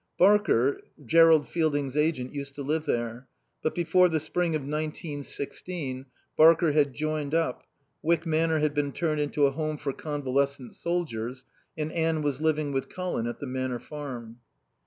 Barker, 0.17 0.81
Jerrold 1.05 1.47
Fielding's 1.47 1.95
agent, 1.95 2.33
used 2.33 2.55
to 2.55 2.63
live 2.63 2.87
there; 2.87 3.27
but 3.61 3.75
before 3.75 4.09
the 4.09 4.19
spring 4.19 4.55
of 4.55 4.63
nineteen 4.63 5.21
sixteen 5.21 6.07
Barker 6.35 6.71
had 6.71 6.95
joined 6.95 7.35
up, 7.35 7.67
Wyck 8.01 8.25
Manor 8.25 8.57
had 8.57 8.73
been 8.73 8.93
turned 8.93 9.21
into 9.21 9.45
a 9.45 9.51
home 9.51 9.77
for 9.77 9.93
convalescent 9.93 10.73
soldiers, 10.73 11.45
and 11.77 11.91
Anne 11.91 12.23
was 12.23 12.41
living 12.41 12.71
with 12.71 12.89
Colin 12.89 13.27
at 13.27 13.39
the 13.39 13.45
Manor 13.45 13.77
Farm. 13.77 14.39